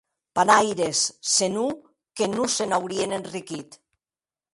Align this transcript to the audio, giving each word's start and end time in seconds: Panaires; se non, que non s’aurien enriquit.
Panaires; 0.35 0.99
se 1.35 1.47
non, 1.57 1.71
que 2.15 2.25
non 2.35 2.47
s’aurien 2.55 3.11
enriquit. 3.19 3.69